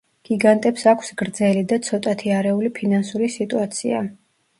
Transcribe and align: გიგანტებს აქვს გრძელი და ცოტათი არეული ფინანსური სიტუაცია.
გიგანტებს 0.27 0.85
აქვს 0.91 1.11
გრძელი 1.21 1.61
და 1.71 1.77
ცოტათი 1.87 2.33
არეული 2.37 2.71
ფინანსური 2.79 3.29
სიტუაცია. 3.35 4.01